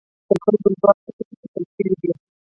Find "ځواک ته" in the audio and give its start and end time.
0.79-1.11